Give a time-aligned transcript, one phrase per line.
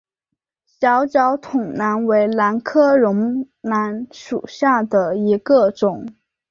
[0.65, 6.07] 小脚筒兰为兰科绒兰属下的一个种。